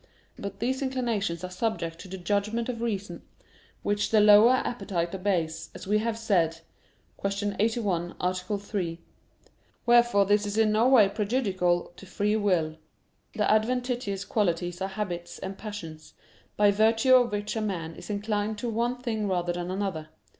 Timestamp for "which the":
3.83-4.19